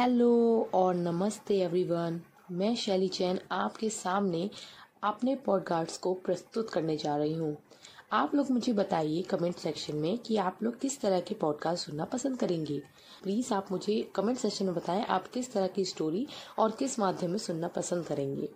[0.00, 2.20] Hello और नमस्ते everyone.
[2.52, 4.50] मैं शैली चैन आपके सामने
[5.02, 7.56] अपने पॉडकास्ट को प्रस्तुत करने जा रही हूँ।
[8.12, 12.04] आप लोग मुझे बताइए कमेंट सेक्शन में कि आप लोग किस तरह के पॉडकास्ट सुनना
[12.04, 12.82] पसंद करेंगे।
[13.22, 16.26] प्लीज़ आप मुझे कमेंट सेक्शन में बताएँ आप किस तरह की स्टोरी
[16.58, 18.48] और किस माध्यम में सुनना पसंद करेंगे।